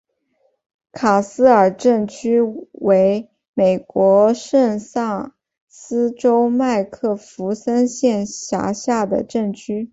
[0.91, 5.35] 卡斯尔镇区为美国堪萨
[5.69, 9.89] 斯州麦克弗森县辖下的镇区。